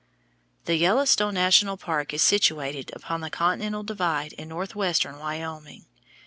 [0.65, 5.85] The Yellowstone National Park is situated upon the continental divide in northwestern Wyoming.